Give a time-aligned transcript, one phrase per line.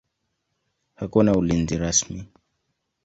[0.95, 2.21] Hakuna ulinzi rasmi.